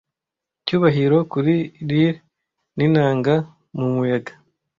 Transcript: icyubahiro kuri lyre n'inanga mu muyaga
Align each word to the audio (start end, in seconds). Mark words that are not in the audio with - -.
icyubahiro 0.59 1.17
kuri 1.31 1.53
lyre 1.87 2.09
n'inanga 2.77 3.33
mu 3.77 3.87
muyaga 3.93 4.33